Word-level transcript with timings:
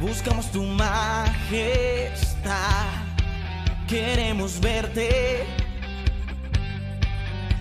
Buscamos 0.00 0.52
tu 0.52 0.62
majestad, 0.62 1.24
queremos 3.88 4.60
verte 4.60 5.46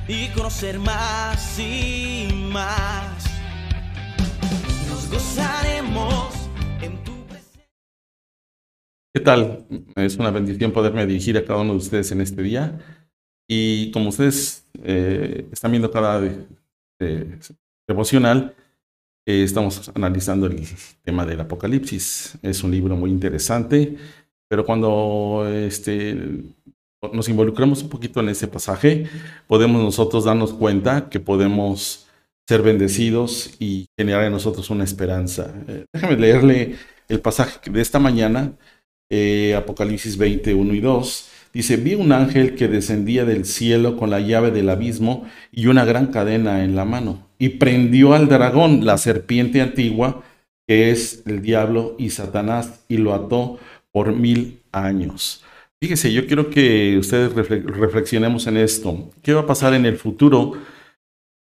y 0.06 0.28
conocer 0.29 0.78
más 0.78 1.58
y 1.58 2.28
más. 2.52 3.24
Nos 4.90 5.10
gozaremos 5.10 6.49
en 6.81 7.02
tu 7.06 7.13
presencia. 7.26 7.70
¿Qué 9.13 9.22
tal? 9.22 9.65
Es 9.96 10.17
una 10.17 10.31
bendición 10.31 10.74
poderme 10.74 11.06
dirigir 11.06 11.38
a 11.38 11.46
cada 11.46 11.62
uno 11.62 11.72
de 11.72 11.78
ustedes 11.78 12.12
en 12.12 12.20
este 12.20 12.42
día. 12.42 12.78
Y 13.47 13.92
como 13.92 14.10
ustedes 14.10 14.67
eh, 14.83 15.47
están 15.54 15.72
viendo 15.72 15.90
cada 15.90 16.22
eh, 16.99 17.40
devocional, 17.88 18.54
eh, 19.26 19.44
estamos 19.44 19.91
analizando 19.95 20.47
el 20.47 20.61
tema 21.03 21.25
del 21.25 21.41
Apocalipsis. 21.41 22.38
Es 22.41 22.63
un 22.63 22.71
libro 22.71 22.95
muy 22.95 23.09
interesante, 23.09 23.97
pero 24.47 24.66
cuando 24.66 25.47
este, 25.52 26.43
nos 27.13 27.30
involucramos 27.30 27.83
un 27.83 27.89
poquito 27.89 28.19
en 28.19 28.30
ese 28.30 28.47
pasaje, 28.47 29.07
podemos 29.47 29.83
nosotros 29.83 30.25
darnos 30.25 30.53
cuenta 30.53 31.09
que 31.09 31.19
podemos 31.19 32.05
ser 32.47 32.61
bendecidos 32.61 33.55
y 33.59 33.88
generar 33.97 34.23
en 34.25 34.31
nosotros 34.31 34.69
una 34.69 34.83
esperanza. 34.83 35.53
Eh, 35.67 35.85
déjame 35.91 36.17
leerle 36.17 36.75
el 37.07 37.19
pasaje 37.19 37.69
de 37.69 37.81
esta 37.81 37.99
mañana, 37.99 38.53
eh, 39.09 39.55
Apocalipsis 39.55 40.17
20, 40.17 40.53
1 40.53 40.73
y 40.73 40.80
2. 40.80 41.30
Dice, 41.53 41.77
vi 41.77 41.95
un 41.95 42.11
ángel 42.11 42.55
que 42.55 42.67
descendía 42.67 43.25
del 43.25 43.45
cielo 43.45 43.97
con 43.97 44.09
la 44.09 44.19
llave 44.19 44.52
del 44.52 44.69
abismo 44.69 45.25
y 45.52 45.67
una 45.67 45.85
gran 45.85 46.07
cadena 46.07 46.63
en 46.63 46.75
la 46.75 46.85
mano, 46.85 47.24
y 47.38 47.49
prendió 47.49 48.13
al 48.13 48.27
dragón, 48.27 48.85
la 48.85 48.98
serpiente 48.98 49.62
antigua, 49.62 50.23
que 50.67 50.91
es 50.91 51.23
el 51.25 51.41
diablo 51.41 51.95
y 51.98 52.09
Satanás, 52.09 52.86
y 52.88 52.97
lo 52.97 53.14
ató 53.14 53.59
por 53.91 54.14
mil 54.14 54.61
años. 54.72 55.44
Fíjese, 55.81 56.11
yo 56.11 56.25
quiero 56.25 56.50
que 56.50 56.97
ustedes 56.97 57.33
reflexionemos 57.33 58.47
en 58.47 58.58
esto. 58.58 59.11
¿Qué 59.22 59.33
va 59.33 59.41
a 59.41 59.45
pasar 59.45 59.73
en 59.73 59.86
el 59.86 59.97
futuro? 59.97 60.53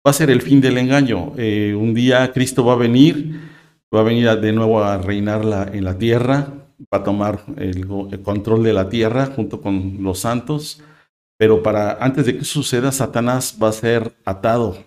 Va 0.06 0.11
a 0.11 0.14
ser 0.14 0.30
el 0.30 0.41
fin 0.41 0.61
del 0.61 0.78
engaño. 0.78 1.33
Eh, 1.36 1.74
un 1.78 1.92
día 1.92 2.33
Cristo 2.33 2.64
va 2.64 2.74
a 2.74 2.77
venir, 2.77 3.38
va 3.94 4.00
a 4.00 4.05
venir 4.05 4.30
de 4.41 4.52
nuevo 4.52 4.83
a 4.83 4.98
reinar 4.98 5.70
en 5.74 5.84
la 5.84 5.98
tierra, 5.98 6.55
va 6.92 6.98
a 6.98 7.05
tomar 7.05 7.41
el, 7.56 7.86
control 8.22 8.62
de 8.62 8.72
la 8.72 8.88
tierra 8.88 9.27
junto 9.27 9.61
con 9.61 10.02
los 10.02 10.20
santos, 10.20 10.83
pero 11.36 11.62
para 11.62 11.92
antes 12.00 12.27
de 12.27 12.38
que 12.38 12.44
suceda, 12.44 12.92
Satanás 12.92 13.58
va 13.62 13.68
a 13.68 13.72
ser 13.72 14.12
atado 14.24 14.78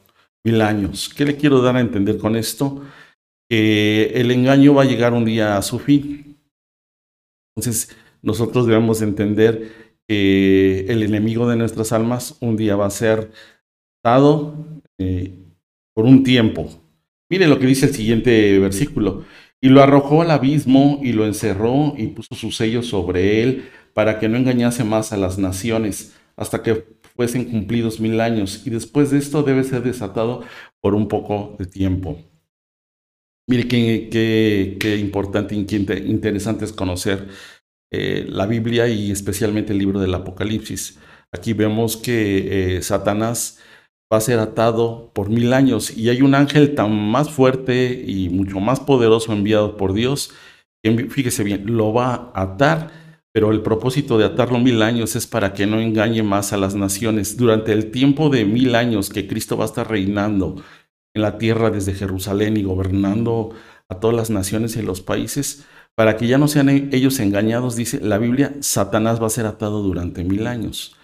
mil 0.44 0.62
años. 0.62 1.12
¿Qué 1.16 1.26
le 1.26 1.38
quiero 1.38 1.62
dar 1.62 1.76
a 1.78 1.82
entender 1.82 2.18
con 2.18 2.36
esto? 2.36 2.84
Que 3.50 4.12
el 4.16 4.32
engaño 4.32 4.74
va 4.74 4.84
a 4.84 4.86
llegar 4.86 5.14
un 5.14 5.26
día 5.26 5.58
a 5.58 5.62
su 5.62 5.80
fin. 5.80 6.38
Entonces, 7.56 7.96
nosotros 8.22 8.66
debemos 8.66 9.02
entender 9.02 9.72
que 10.08 10.86
el 10.90 11.04
enemigo 11.04 11.48
de 11.48 11.56
nuestras 11.56 11.92
almas 11.92 12.38
un 12.42 12.58
día 12.58 12.76
va 12.76 12.88
a 12.88 12.92
ser 12.92 13.32
atado 14.04 14.56
eh, 14.98 15.34
por 15.94 16.06
un 16.06 16.24
tiempo. 16.24 16.70
Mire 17.30 17.48
lo 17.48 17.60
que 17.60 17.68
dice 17.68 17.88
el 17.88 17.94
siguiente 17.94 18.60
versículo. 18.60 19.26
Y 19.62 19.70
lo 19.70 19.82
arrojó 19.82 20.22
al 20.22 20.32
abismo 20.32 21.00
y 21.02 21.14
lo 21.14 21.26
encerró 21.26 21.94
y 21.98 22.08
puso 22.08 22.36
su 22.36 22.52
sello 22.52 22.84
sobre 22.84 23.42
él 23.44 23.70
para 23.94 24.20
que 24.20 24.28
no 24.28 24.38
engañase 24.38 24.84
más 24.84 25.14
a 25.14 25.18
las 25.18 25.38
naciones 25.38 26.14
hasta 26.36 26.64
que 26.64 26.86
fuesen 27.16 27.46
cumplidos 27.46 28.00
mil 28.00 28.20
años. 28.22 28.66
Y 28.66 28.70
después 28.70 29.12
de 29.12 29.18
esto 29.18 29.44
debe 29.44 29.64
ser 29.64 29.84
desatado 29.84 30.44
por 30.82 30.96
un 30.96 31.08
poco 31.08 31.56
de 31.60 31.66
tiempo. 31.66 32.18
Mire 33.48 33.68
qué, 33.68 34.98
importante 35.00 35.56
y 35.56 35.66
qué 35.66 35.76
interesante 35.76 36.66
es 36.66 36.72
conocer 36.72 37.28
eh, 37.92 38.26
la 38.28 38.46
Biblia 38.46 38.88
y 38.88 39.12
especialmente 39.12 39.74
el 39.74 39.80
libro 39.80 40.00
del 40.00 40.14
Apocalipsis. 40.14 41.00
Aquí 41.32 41.54
vemos 41.54 41.98
que 41.98 42.78
eh, 42.78 42.82
Satanás 42.82 43.60
va 44.12 44.18
a 44.18 44.22
ser 44.22 44.40
atado 44.40 45.12
por 45.14 45.30
mil 45.30 45.54
años 45.54 45.96
y 45.96 46.10
hay 46.10 46.22
un 46.22 46.36
ángel 46.36 46.76
tan 46.76 46.92
más 46.94 47.30
fuerte 47.32 48.04
y 48.06 48.30
mucho 48.30 48.60
más 48.60 48.80
poderoso 48.80 49.34
enviado 49.34 49.76
por 49.76 49.94
Dios, 49.94 50.32
fíjese 51.10 51.44
bien, 51.44 51.76
lo 51.76 51.94
va 51.94 52.32
a 52.34 52.44
atar, 52.44 53.03
pero 53.34 53.52
el 53.52 53.62
propósito 53.62 54.18
de 54.18 54.26
atarlo 54.26 54.60
mil 54.60 54.82
años 54.82 55.16
es 55.18 55.28
para 55.28 55.54
que 55.54 55.68
no 55.68 55.80
engañe 55.80 56.24
más 56.24 56.54
a 56.54 56.58
las 56.58 56.76
naciones. 56.76 57.36
Durante 57.36 57.74
el 57.74 57.92
tiempo 57.92 58.30
de 58.30 58.46
mil 58.46 58.76
años 58.76 59.10
que 59.10 59.28
Cristo 59.28 59.58
va 59.58 59.66
a 59.66 59.68
estar 59.68 59.90
reinando 59.90 60.64
en 61.14 61.22
la 61.22 61.38
tierra 61.38 61.70
desde 61.70 61.94
Jerusalén 61.94 62.56
y 62.56 62.64
gobernando 62.64 63.52
a 63.90 64.00
todas 64.00 64.16
las 64.16 64.30
naciones 64.30 64.78
y 64.78 64.82
los 64.82 65.02
países, 65.02 65.66
para 65.96 66.16
que 66.16 66.28
ya 66.28 66.38
no 66.38 66.48
sean 66.48 66.70
ellos 66.70 67.20
engañados, 67.20 67.76
dice 67.76 68.00
la 68.02 68.18
Biblia, 68.18 68.54
Satanás 68.62 69.22
va 69.22 69.28
a 69.28 69.32
ser 69.32 69.46
atado 69.46 69.84
durante 69.84 70.24
mil 70.24 70.48
años 70.48 70.96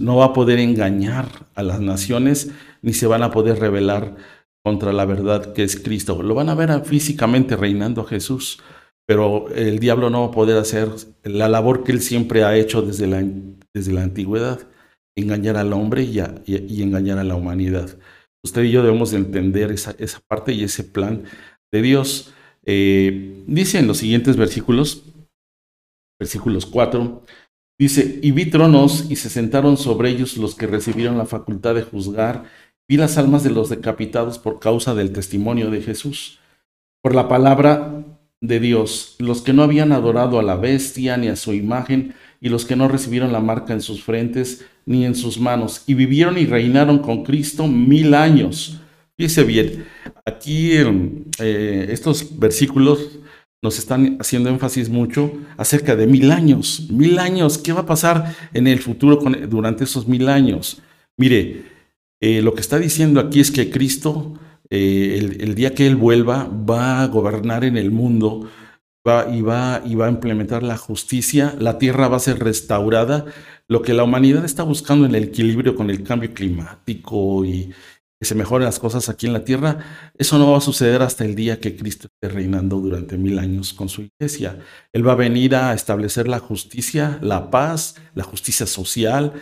no 0.00 0.16
va 0.16 0.26
a 0.26 0.32
poder 0.32 0.58
engañar 0.58 1.26
a 1.54 1.62
las 1.62 1.80
naciones 1.80 2.50
ni 2.82 2.92
se 2.92 3.06
van 3.06 3.22
a 3.22 3.30
poder 3.30 3.58
rebelar 3.58 4.16
contra 4.64 4.92
la 4.92 5.04
verdad 5.04 5.52
que 5.52 5.62
es 5.62 5.76
Cristo. 5.78 6.22
Lo 6.22 6.34
van 6.34 6.48
a 6.48 6.54
ver 6.54 6.84
físicamente 6.84 7.56
reinando 7.56 8.02
a 8.02 8.06
Jesús, 8.06 8.60
pero 9.06 9.48
el 9.54 9.78
diablo 9.78 10.10
no 10.10 10.22
va 10.22 10.26
a 10.26 10.32
poder 10.32 10.58
hacer 10.58 10.90
la 11.22 11.48
labor 11.48 11.84
que 11.84 11.92
él 11.92 12.00
siempre 12.00 12.44
ha 12.44 12.56
hecho 12.56 12.82
desde 12.82 13.06
la, 13.06 13.24
desde 13.72 13.92
la 13.92 14.02
antigüedad, 14.02 14.68
engañar 15.16 15.56
al 15.56 15.72
hombre 15.72 16.02
y, 16.02 16.82
engañar 16.82 17.18
a 17.18 17.24
la 17.24 17.36
humanidad. 17.36 17.98
Usted 18.44 18.64
y 18.64 18.72
yo 18.72 18.82
debemos 18.82 19.12
entender 19.12 19.72
esa, 19.72 19.94
parte 20.26 20.52
y 20.52 20.64
ese 20.64 20.84
plan 20.84 21.24
de 21.72 21.82
Dios. 21.82 22.32
Eh, 22.64 23.44
dice 23.46 23.78
en 23.78 23.86
los 23.86 23.98
siguientes 23.98 24.36
versículos, 24.36 25.04
versículos 26.18 26.66
4, 26.66 27.22
Dice, 27.78 28.20
y 28.22 28.30
vi 28.30 28.46
tronos 28.46 29.10
y 29.10 29.16
se 29.16 29.28
sentaron 29.28 29.76
sobre 29.76 30.08
ellos 30.08 30.38
los 30.38 30.54
que 30.54 30.66
recibieron 30.66 31.18
la 31.18 31.26
facultad 31.26 31.74
de 31.74 31.82
juzgar. 31.82 32.44
Vi 32.88 32.96
las 32.96 33.18
almas 33.18 33.44
de 33.44 33.50
los 33.50 33.68
decapitados 33.68 34.38
por 34.38 34.60
causa 34.60 34.94
del 34.94 35.12
testimonio 35.12 35.70
de 35.70 35.82
Jesús, 35.82 36.40
por 37.02 37.14
la 37.14 37.28
palabra 37.28 38.15
de 38.46 38.60
Dios, 38.60 39.16
los 39.18 39.42
que 39.42 39.52
no 39.52 39.62
habían 39.62 39.92
adorado 39.92 40.38
a 40.38 40.42
la 40.42 40.56
bestia 40.56 41.16
ni 41.16 41.28
a 41.28 41.36
su 41.36 41.52
imagen, 41.52 42.14
y 42.40 42.48
los 42.48 42.64
que 42.64 42.76
no 42.76 42.88
recibieron 42.88 43.32
la 43.32 43.40
marca 43.40 43.72
en 43.72 43.80
sus 43.80 44.02
frentes 44.02 44.66
ni 44.84 45.04
en 45.04 45.14
sus 45.14 45.38
manos, 45.38 45.82
y 45.86 45.94
vivieron 45.94 46.38
y 46.38 46.46
reinaron 46.46 46.98
con 46.98 47.24
Cristo 47.24 47.66
mil 47.66 48.14
años. 48.14 48.80
Fíjese 49.16 49.44
bien, 49.44 49.86
aquí 50.24 50.70
eh, 50.72 51.86
estos 51.90 52.38
versículos 52.38 53.18
nos 53.62 53.78
están 53.78 54.18
haciendo 54.20 54.50
énfasis 54.50 54.88
mucho 54.88 55.32
acerca 55.56 55.96
de 55.96 56.06
mil 56.06 56.30
años. 56.30 56.86
Mil 56.90 57.18
años, 57.18 57.58
¿qué 57.58 57.72
va 57.72 57.80
a 57.80 57.86
pasar 57.86 58.36
en 58.52 58.66
el 58.66 58.78
futuro 58.78 59.16
durante 59.48 59.84
esos 59.84 60.06
mil 60.06 60.28
años? 60.28 60.82
Mire, 61.16 61.64
eh, 62.20 62.42
lo 62.42 62.54
que 62.54 62.60
está 62.60 62.78
diciendo 62.78 63.18
aquí 63.18 63.40
es 63.40 63.50
que 63.50 63.70
Cristo, 63.70 64.34
eh, 64.70 65.36
el, 65.40 65.54
día 65.54 65.74
que 65.74 65.86
Él 65.86 65.96
vuelva, 65.96 66.48
va 66.48 67.02
a 67.02 67.06
gobernar 67.06 67.64
en 67.64 67.76
el 67.76 67.90
mundo 67.90 68.48
va, 69.06 69.28
y, 69.30 69.42
va, 69.42 69.82
y 69.84 69.94
va 69.94 70.06
a 70.06 70.10
implementar 70.10 70.62
la 70.62 70.76
justicia, 70.76 71.54
la 71.58 71.78
tierra 71.78 72.08
va 72.08 72.16
a 72.16 72.20
ser 72.20 72.38
restaurada. 72.38 73.26
Lo 73.68 73.82
que 73.82 73.94
la 73.94 74.04
humanidad 74.04 74.44
está 74.44 74.62
buscando 74.62 75.06
en 75.06 75.14
el 75.14 75.24
equilibrio 75.24 75.74
con 75.74 75.90
el 75.90 76.02
cambio 76.04 76.32
climático 76.32 77.44
y, 77.44 77.72
que 78.18 78.26
se 78.26 78.34
mejoren 78.34 78.64
las 78.64 78.78
cosas 78.78 79.08
aquí 79.08 79.26
en 79.26 79.34
la 79.34 79.44
tierra, 79.44 79.78
eso 80.16 80.38
no 80.38 80.50
va 80.50 80.58
a 80.58 80.62
suceder 80.62 81.02
hasta 81.02 81.24
el 81.24 81.34
día 81.34 81.60
que 81.60 81.76
Cristo 81.76 82.08
esté 82.08 82.34
reinando 82.34 82.78
durante 82.78 83.18
mil 83.18 83.38
años 83.38 83.74
con 83.74 83.88
su 83.90 84.02
iglesia. 84.02 84.58
Él 84.92 85.06
va 85.06 85.12
a 85.12 85.16
venir 85.16 85.54
a 85.54 85.74
establecer 85.74 86.26
la 86.26 86.38
justicia, 86.38 87.18
la 87.20 87.50
paz, 87.50 87.96
la 88.14 88.24
justicia 88.24 88.66
social. 88.66 89.34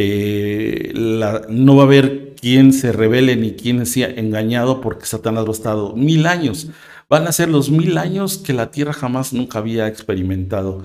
Eh, 0.00 0.92
no 0.94 1.74
va 1.74 1.82
a 1.82 1.86
haber 1.86 2.36
quien 2.36 2.72
se 2.72 2.92
revele 2.92 3.34
ni 3.34 3.54
quien 3.54 3.84
sea 3.84 4.08
engañado 4.08 4.80
porque 4.80 5.06
Satanás 5.06 5.44
va 5.44 5.72
a 5.72 5.96
mil 5.96 6.26
años. 6.26 6.70
Van 7.10 7.26
a 7.26 7.32
ser 7.32 7.48
los 7.48 7.68
mil 7.68 7.98
años 7.98 8.38
que 8.38 8.52
la 8.52 8.70
tierra 8.70 8.92
jamás 8.92 9.32
nunca 9.32 9.58
había 9.58 9.88
experimentado. 9.88 10.84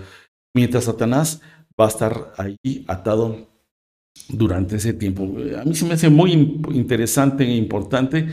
Mientras 0.56 0.86
Satanás 0.86 1.42
va 1.80 1.86
a 1.86 1.90
estar 1.90 2.34
ahí 2.38 2.58
atado 2.88 3.50
durante 4.30 4.78
ese 4.78 4.94
tiempo. 4.94 5.24
A 5.60 5.64
mí 5.64 5.76
se 5.76 5.86
me 5.86 5.94
hace 5.94 6.10
muy 6.10 6.32
interesante 6.72 7.44
e 7.44 7.56
importante 7.56 8.28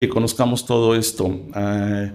que 0.00 0.08
conozcamos 0.08 0.64
todo 0.64 0.94
esto. 0.94 1.48
Ah, 1.54 2.12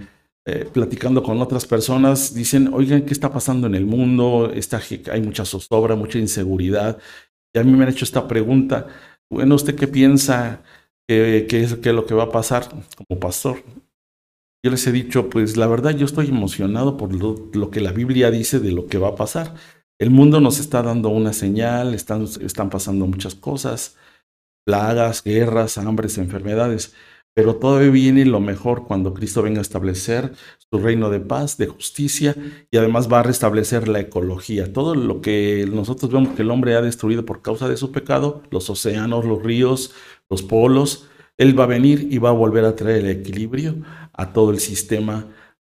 eh, 0.48 0.70
platicando 0.72 1.22
con 1.24 1.42
otras 1.42 1.66
personas, 1.66 2.34
dicen, 2.34 2.70
oigan, 2.72 3.02
¿qué 3.02 3.14
está 3.14 3.34
pasando 3.34 3.68
en 3.68 3.76
el 3.76 3.86
mundo? 3.86 4.52
Está, 4.54 4.80
hay 5.12 5.22
mucha 5.22 5.44
zozobra, 5.44 5.96
mucha 5.96 6.20
inseguridad. 6.20 7.00
Y 7.56 7.60
a 7.60 7.64
mí 7.64 7.72
me 7.72 7.86
han 7.86 7.90
hecho 7.90 8.04
esta 8.04 8.28
pregunta, 8.28 8.88
bueno, 9.32 9.56
¿usted 9.56 9.76
qué 9.76 9.88
piensa 9.88 10.62
que, 11.08 11.48
es, 11.50 11.86
lo 11.86 12.06
que 12.06 12.14
va 12.14 12.24
a 12.24 12.32
pasar 12.32 12.68
como 12.70 13.18
pastor? 13.18 13.64
Yo 14.62 14.72
les 14.72 14.86
he 14.88 14.92
dicho, 14.92 15.30
pues 15.30 15.56
la 15.56 15.68
verdad 15.68 15.92
yo 15.92 16.06
estoy 16.06 16.28
emocionado 16.28 16.98
por 16.98 17.14
lo 17.14 17.72
que 17.72 17.80
la 17.80 17.94
Biblia 17.94 18.30
dice 18.30 18.60
de 18.60 18.74
lo 18.74 18.88
que 18.88 18.98
va 18.98 19.10
a 19.10 19.16
pasar. 19.16 19.56
El 19.98 20.10
mundo 20.10 20.42
nos 20.42 20.60
está 20.60 20.84
dando 20.84 21.08
una 21.08 21.32
señal, 21.32 21.94
están, 21.94 22.24
están 22.42 22.70
pasando 22.70 23.08
muchas 23.08 23.36
cosas, 23.36 23.96
plagas, 24.66 25.24
guerras, 25.24 25.78
hambres, 25.78 26.18
enfermedades. 26.18 26.94
Pero 27.36 27.58
todavía 27.58 27.92
viene 27.92 28.24
lo 28.24 28.40
mejor 28.40 28.88
cuando 28.88 29.14
Cristo 29.14 29.44
venga 29.44 29.60
a 29.60 29.62
establecer 29.62 30.32
su 30.58 30.80
reino 30.80 31.10
de 31.10 31.20
paz, 31.20 31.58
de 31.58 31.68
justicia 31.68 32.34
y 32.72 32.78
además 32.78 33.12
va 33.12 33.20
a 33.20 33.24
restablecer 33.24 33.90
la 33.90 34.00
ecología. 34.00 34.72
Todo 34.72 34.96
lo 34.96 35.20
que 35.20 35.68
nosotros 35.70 36.10
vemos 36.14 36.34
que 36.34 36.44
el 36.44 36.50
hombre 36.50 36.76
ha 36.76 36.82
destruido 36.82 37.26
por 37.26 37.42
causa 37.42 37.68
de 37.68 37.76
su 37.76 37.92
pecado, 37.92 38.42
los 38.52 38.70
océanos, 38.70 39.26
los 39.26 39.44
ríos, 39.44 39.94
los 40.30 40.44
polos, 40.44 41.10
Él 41.38 41.60
va 41.60 41.66
a 41.66 41.68
venir 41.68 42.08
y 42.10 42.20
va 42.20 42.30
a 42.30 42.32
volver 42.32 42.64
a 42.64 42.74
traer 42.74 43.00
el 43.00 43.10
equilibrio 43.10 43.76
a 44.14 44.32
todo 44.32 44.52
el 44.52 44.60
sistema, 44.60 45.28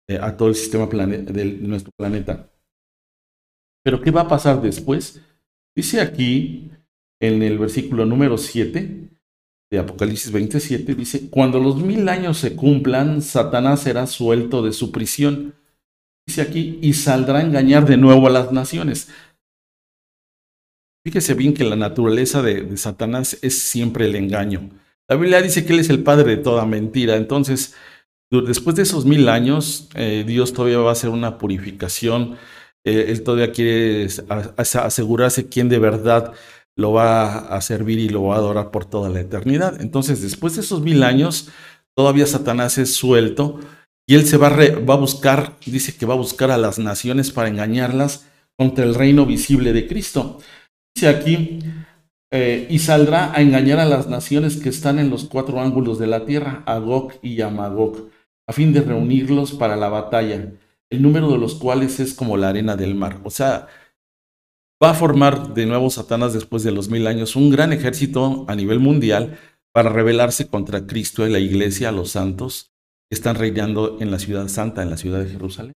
eh, 0.09 0.19
a 0.21 0.35
todo 0.35 0.49
el 0.49 0.55
sistema 0.55 0.85
de 0.85 1.45
nuestro 1.61 1.93
planeta. 1.95 2.51
Pero 3.85 4.01
¿qué 4.01 4.11
va 4.11 4.21
a 4.21 4.27
pasar 4.27 4.61
después? 4.61 5.21
Dice 5.73 6.01
aquí 6.01 6.71
en 7.21 7.41
el 7.41 7.57
versículo 7.57 8.05
número 8.05 8.37
7, 8.37 9.09
de 9.73 9.79
Apocalipsis 9.79 10.31
27 10.31 10.93
dice, 10.93 11.29
cuando 11.31 11.59
los 11.59 11.77
mil 11.77 12.07
años 12.07 12.37
se 12.37 12.55
cumplan, 12.55 13.23
Satanás 13.23 13.79
será 13.81 14.05
suelto 14.05 14.61
de 14.61 14.71
su 14.71 14.91
prisión. 14.91 15.55
Dice 16.27 16.43
aquí, 16.43 16.77
y 16.79 16.93
saldrá 16.93 17.39
a 17.39 17.41
engañar 17.41 17.87
de 17.87 17.97
nuevo 17.97 18.27
a 18.27 18.29
las 18.29 18.51
naciones. 18.51 19.09
Fíjese 21.03 21.33
bien 21.33 21.55
que 21.55 21.63
la 21.63 21.75
naturaleza 21.75 22.43
de, 22.43 22.77
Satanás 22.77 23.39
es 23.41 23.57
siempre 23.63 24.05
el 24.05 24.15
engaño. 24.15 24.69
La 25.09 25.15
Biblia 25.15 25.41
dice 25.41 25.65
que 25.65 25.73
Él 25.73 25.79
es 25.79 25.89
el 25.89 26.03
padre 26.03 26.35
de 26.35 26.43
toda 26.43 26.67
mentira. 26.67 27.15
Entonces, 27.15 27.73
después 28.29 28.75
de 28.75 28.83
esos 28.83 29.07
mil 29.07 29.27
años, 29.27 29.89
eh, 29.95 30.23
Dios 30.25 30.53
todavía 30.53 30.77
va 30.77 30.89
a 30.89 30.93
hacer 30.93 31.09
una 31.09 31.39
purificación. 31.39 32.37
Eh, 32.85 33.05
él 33.07 33.23
todavía 33.23 33.51
quiere 33.51 34.07
asegurarse 34.57 35.49
quién 35.49 35.67
de 35.67 35.79
verdad 35.79 36.33
lo 36.75 36.91
va 36.91 37.39
a 37.39 37.61
servir 37.61 37.99
y 37.99 38.09
lo 38.09 38.23
va 38.23 38.35
a 38.35 38.39
adorar 38.39 38.71
por 38.71 38.85
toda 38.85 39.09
la 39.09 39.19
eternidad. 39.19 39.79
Entonces, 39.81 40.21
después 40.21 40.55
de 40.55 40.61
esos 40.61 40.81
mil 40.81 41.03
años, 41.03 41.49
todavía 41.95 42.25
Satanás 42.25 42.77
es 42.77 42.93
suelto 42.93 43.59
y 44.07 44.15
él 44.15 44.25
se 44.25 44.37
va 44.37 44.47
a, 44.47 44.79
va 44.79 44.93
a 44.95 44.97
buscar, 44.97 45.57
dice 45.65 45.95
que 45.95 46.05
va 46.05 46.15
a 46.15 46.17
buscar 46.17 46.51
a 46.51 46.57
las 46.57 46.79
naciones 46.79 47.31
para 47.31 47.49
engañarlas 47.49 48.27
contra 48.57 48.83
el 48.83 48.95
reino 48.95 49.25
visible 49.25 49.73
de 49.73 49.87
Cristo. 49.87 50.39
Dice 50.95 51.07
aquí, 51.07 51.59
eh, 52.31 52.65
y 52.69 52.79
saldrá 52.79 53.31
a 53.31 53.41
engañar 53.41 53.79
a 53.79 53.85
las 53.85 54.07
naciones 54.07 54.57
que 54.57 54.69
están 54.69 54.97
en 54.97 55.11
los 55.11 55.25
cuatro 55.25 55.61
ángulos 55.61 55.99
de 55.99 56.07
la 56.07 56.25
tierra, 56.25 56.63
a 56.65 56.79
Gog 56.79 57.13
y 57.21 57.41
a 57.41 57.49
Magog, 57.49 58.09
a 58.47 58.53
fin 58.53 58.73
de 58.73 58.81
reunirlos 58.81 59.53
para 59.53 59.75
la 59.75 59.89
batalla, 59.89 60.51
el 60.89 61.01
número 61.01 61.31
de 61.31 61.37
los 61.37 61.55
cuales 61.55 61.99
es 61.99 62.13
como 62.13 62.35
la 62.35 62.49
arena 62.49 62.75
del 62.75 62.95
mar. 62.95 63.19
O 63.23 63.29
sea, 63.29 63.67
va 64.83 64.89
a 64.89 64.93
formar 64.95 65.53
de 65.53 65.65
nuevo 65.65 65.89
Satanás 65.89 66.33
después 66.33 66.63
de 66.63 66.71
los 66.71 66.89
mil 66.89 67.07
años 67.07 67.37
un 67.37 67.49
gran 67.49 67.71
ejército 67.71 68.45
a 68.49 68.55
nivel 68.55 68.79
mundial 68.79 69.39
para 69.71 69.89
rebelarse 69.89 70.47
contra 70.47 70.85
Cristo 70.85 71.25
y 71.25 71.31
la 71.31 71.39
iglesia, 71.39 71.93
los 71.93 72.11
santos 72.11 72.73
que 73.09 73.15
están 73.15 73.35
reinando 73.35 73.97
en 74.01 74.11
la 74.11 74.19
ciudad 74.19 74.49
santa, 74.49 74.83
en 74.83 74.89
la 74.89 74.97
ciudad 74.97 75.23
de 75.23 75.29
Jerusalén. 75.29 75.73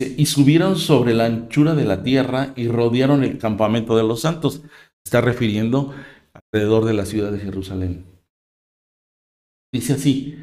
Y 0.00 0.26
subieron 0.26 0.76
sobre 0.76 1.14
la 1.14 1.24
anchura 1.24 1.74
de 1.74 1.84
la 1.84 2.02
tierra 2.02 2.52
y 2.54 2.68
rodearon 2.68 3.24
el 3.24 3.38
campamento 3.38 3.96
de 3.96 4.04
los 4.04 4.20
santos. 4.20 4.62
Está 5.04 5.20
refiriendo 5.20 5.94
alrededor 6.34 6.84
de 6.84 6.94
la 6.94 7.06
ciudad 7.06 7.32
de 7.32 7.40
Jerusalén. 7.40 8.04
Dice 9.72 9.94
así, 9.94 10.38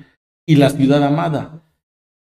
y 0.48 0.56
la 0.56 0.72
ciudad 0.72 1.04
amada, 1.04 1.64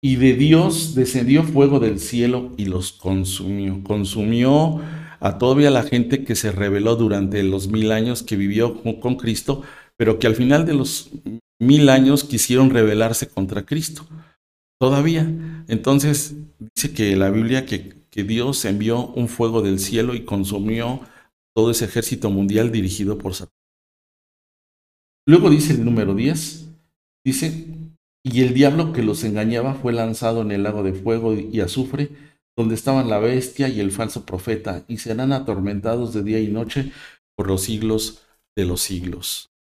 y 0.00 0.16
de 0.16 0.34
Dios 0.34 0.94
descendió 0.94 1.42
fuego 1.42 1.80
del 1.80 1.98
cielo 1.98 2.52
y 2.56 2.66
los 2.66 2.92
consumió. 2.92 3.82
Consumió 3.82 4.80
a 5.20 5.38
todavía 5.38 5.70
la 5.70 5.82
gente 5.82 6.24
que 6.24 6.36
se 6.36 6.52
rebeló 6.52 6.96
durante 6.96 7.42
los 7.42 7.68
mil 7.68 7.92
años 7.92 8.22
que 8.22 8.36
vivió 8.36 8.82
con 9.00 9.16
Cristo, 9.16 9.62
pero 9.96 10.18
que 10.18 10.26
al 10.26 10.36
final 10.36 10.64
de 10.66 10.74
los 10.74 11.10
mil 11.60 11.88
años 11.88 12.24
quisieron 12.24 12.70
rebelarse 12.70 13.28
contra 13.28 13.64
Cristo. 13.64 14.06
Todavía. 14.80 15.28
Entonces 15.66 16.36
dice 16.74 16.92
que 16.94 17.16
la 17.16 17.30
Biblia 17.30 17.66
que, 17.66 17.96
que 18.10 18.22
Dios 18.22 18.64
envió 18.64 19.08
un 19.08 19.28
fuego 19.28 19.60
del 19.60 19.80
cielo 19.80 20.14
y 20.14 20.24
consumió 20.24 21.00
todo 21.54 21.72
ese 21.72 21.86
ejército 21.86 22.30
mundial 22.30 22.70
dirigido 22.70 23.18
por 23.18 23.34
Satanás. 23.34 23.54
Luego 25.26 25.50
dice 25.50 25.74
el 25.74 25.84
número 25.84 26.14
10, 26.14 26.68
dice, 27.24 27.66
y 28.24 28.42
el 28.42 28.54
diablo 28.54 28.92
que 28.92 29.02
los 29.02 29.24
engañaba 29.24 29.74
fue 29.74 29.92
lanzado 29.92 30.42
en 30.42 30.52
el 30.52 30.62
lago 30.62 30.82
de 30.82 30.94
fuego 30.94 31.34
y 31.34 31.60
azufre, 31.60 32.10
donde 32.58 32.74
estaban 32.74 33.08
la 33.08 33.20
bestia 33.20 33.68
y 33.68 33.78
el 33.78 33.92
falso 33.92 34.26
profeta, 34.26 34.84
y 34.88 34.98
serán 34.98 35.32
atormentados 35.32 36.12
de 36.12 36.24
día 36.24 36.40
y 36.40 36.48
noche 36.48 36.90
por 37.36 37.46
los 37.46 37.62
siglos 37.62 38.22
de 38.56 38.64
los 38.64 38.80
siglos. 38.80 39.52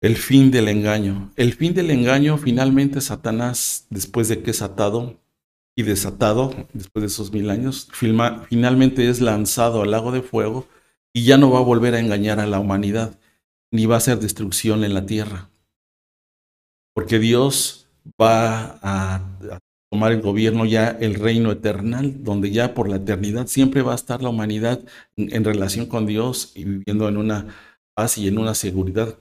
El 0.00 0.16
fin 0.16 0.50
del 0.50 0.68
engaño. 0.68 1.30
El 1.36 1.52
fin 1.52 1.74
del 1.74 1.90
engaño, 1.90 2.38
finalmente 2.38 3.02
Satanás, 3.02 3.86
después 3.90 4.28
de 4.28 4.42
que 4.42 4.52
es 4.52 4.62
atado 4.62 5.20
y 5.76 5.82
desatado, 5.82 6.54
después 6.72 7.02
de 7.02 7.08
esos 7.08 7.34
mil 7.34 7.50
años, 7.50 7.86
finalmente 7.92 9.10
es 9.10 9.20
lanzado 9.20 9.82
al 9.82 9.90
lago 9.90 10.10
de 10.10 10.22
fuego 10.22 10.66
y 11.12 11.26
ya 11.26 11.36
no 11.36 11.50
va 11.50 11.58
a 11.58 11.62
volver 11.62 11.94
a 11.94 12.00
engañar 12.00 12.40
a 12.40 12.46
la 12.46 12.60
humanidad, 12.60 13.20
ni 13.70 13.84
va 13.84 13.96
a 13.96 13.98
hacer 13.98 14.18
destrucción 14.20 14.84
en 14.84 14.94
la 14.94 15.04
tierra. 15.04 15.50
Porque 16.94 17.18
Dios 17.18 17.88
va 18.18 18.78
a 18.82 19.20
tomar 19.92 20.12
el 20.12 20.22
gobierno 20.22 20.64
ya 20.64 20.88
el 20.88 21.16
reino 21.16 21.52
eternal, 21.52 22.24
donde 22.24 22.50
ya 22.50 22.72
por 22.72 22.88
la 22.88 22.96
eternidad 22.96 23.46
siempre 23.46 23.82
va 23.82 23.92
a 23.92 23.94
estar 23.94 24.22
la 24.22 24.30
humanidad 24.30 24.80
en, 25.18 25.44
relación 25.44 25.84
con 25.84 26.06
Dios 26.06 26.52
y 26.54 26.64
viviendo 26.64 27.10
en 27.10 27.18
una 27.18 27.48
paz 27.94 28.16
y 28.16 28.26
en 28.26 28.38
una 28.38 28.54
seguridad 28.54 29.18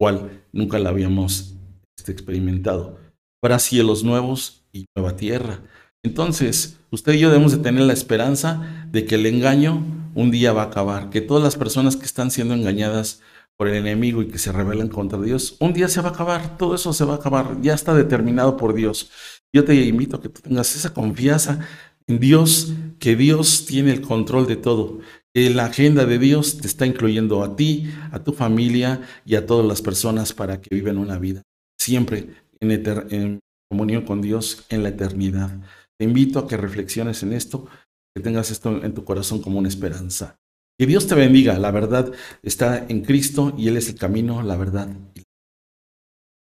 cual 0.00 0.42
nunca 0.50 0.80
la 0.80 0.88
habíamos 0.88 1.54
este, 1.96 2.10
experimentado. 2.10 2.98
Habrá 3.40 3.60
cielos 3.60 4.02
nuevos 4.02 4.64
y 4.72 4.86
nueva 4.96 5.14
tierra. 5.14 5.60
Entonces, 6.02 6.80
usted 6.90 7.12
y 7.12 7.20
yo 7.20 7.30
debemos 7.30 7.52
de 7.52 7.58
tener 7.58 7.84
la 7.84 7.92
esperanza 7.92 8.88
de 8.90 9.06
que 9.06 9.14
el 9.14 9.26
engaño 9.26 9.86
un 10.16 10.32
día 10.32 10.52
va 10.52 10.62
a 10.62 10.66
acabar, 10.66 11.10
que 11.10 11.20
todas 11.20 11.44
las 11.44 11.54
personas 11.54 11.94
que 11.94 12.06
están 12.06 12.32
siendo 12.32 12.54
engañadas 12.54 13.20
por 13.56 13.68
el 13.68 13.74
enemigo 13.74 14.22
y 14.22 14.28
que 14.28 14.38
se 14.38 14.52
rebelan 14.52 14.88
contra 14.88 15.20
Dios, 15.20 15.56
un 15.60 15.72
día 15.72 15.88
se 15.88 16.00
va 16.00 16.08
a 16.08 16.12
acabar, 16.12 16.56
todo 16.56 16.74
eso 16.74 16.92
se 16.92 17.04
va 17.04 17.14
a 17.14 17.16
acabar, 17.16 17.60
ya 17.60 17.74
está 17.74 17.94
determinado 17.94 18.56
por 18.56 18.74
Dios. 18.74 19.10
Yo 19.54 19.64
te 19.64 19.74
invito 19.74 20.16
a 20.16 20.22
que 20.22 20.28
tú 20.28 20.40
tengas 20.40 20.74
esa 20.74 20.92
confianza 20.94 21.60
en 22.06 22.18
Dios, 22.18 22.72
que 22.98 23.16
Dios 23.16 23.66
tiene 23.66 23.92
el 23.92 24.00
control 24.00 24.46
de 24.46 24.56
todo, 24.56 25.00
que 25.34 25.50
la 25.50 25.66
agenda 25.66 26.06
de 26.06 26.18
Dios 26.18 26.58
te 26.58 26.66
está 26.66 26.86
incluyendo 26.86 27.42
a 27.42 27.54
ti, 27.56 27.90
a 28.10 28.22
tu 28.24 28.32
familia 28.32 29.02
y 29.24 29.36
a 29.36 29.46
todas 29.46 29.66
las 29.66 29.82
personas 29.82 30.32
para 30.32 30.60
que 30.60 30.74
vivan 30.74 30.98
una 30.98 31.18
vida 31.18 31.42
siempre 31.82 32.28
en, 32.60 32.70
en 33.10 33.40
comunión 33.68 34.04
con 34.04 34.22
Dios 34.22 34.64
en 34.68 34.82
la 34.82 34.90
eternidad. 34.90 35.50
Te 35.98 36.04
invito 36.04 36.38
a 36.38 36.48
que 36.48 36.56
reflexiones 36.56 37.22
en 37.22 37.32
esto, 37.32 37.66
que 38.14 38.22
tengas 38.22 38.50
esto 38.50 38.82
en 38.82 38.94
tu 38.94 39.04
corazón 39.04 39.42
como 39.42 39.58
una 39.58 39.68
esperanza. 39.68 40.36
Que 40.78 40.86
Dios 40.86 41.06
te 41.06 41.14
bendiga. 41.14 41.58
La 41.58 41.70
verdad 41.70 42.12
está 42.42 42.86
en 42.88 43.02
Cristo 43.02 43.54
y 43.56 43.68
Él 43.68 43.76
es 43.76 43.88
el 43.88 43.96
camino, 43.96 44.42
la 44.42 44.56
verdad 44.56 44.88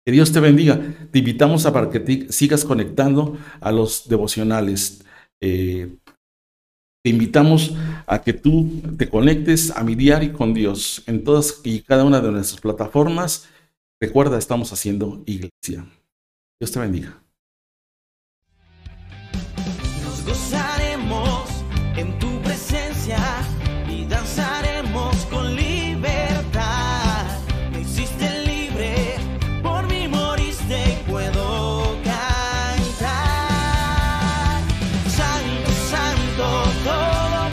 que 0.05 0.12
Dios 0.12 0.33
te 0.33 0.41
bendiga. 0.41 0.81
Te 1.11 1.19
invitamos 1.19 1.67
a 1.67 1.91
que 1.91 2.27
sigas 2.31 2.65
conectando 2.65 3.39
a 3.61 3.73
los 3.73 4.09
devocionales. 4.09 5.05
Eh, 5.41 5.97
te 7.03 7.11
invitamos 7.11 7.75
a 8.07 8.21
que 8.21 8.33
tú 8.33 8.83
te 8.99 9.09
conectes 9.09 9.71
a 9.71 9.83
mi 9.83 9.95
diario 9.95 10.33
con 10.35 10.53
Dios 10.53 11.03
en 11.07 11.25
todas 11.25 11.61
y 11.65 11.81
cada 11.81 12.05
una 12.05 12.21
de 12.21 12.31
nuestras 12.31 12.61
plataformas. 12.61 13.49
Recuerda, 14.00 14.39
estamos 14.39 14.73
haciendo 14.73 15.23
iglesia. 15.27 15.87
Dios 16.61 16.73
te 16.73 16.81
bendiga. 16.81 17.23
Nos 20.05 20.25
gozaremos 20.25 21.49
en 21.97 22.19
tu 22.19 22.30